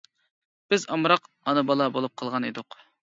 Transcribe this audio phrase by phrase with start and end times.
[0.73, 2.79] بىز ئامراق ئانا-بالا بولۇپ قالغان ئىدۇق.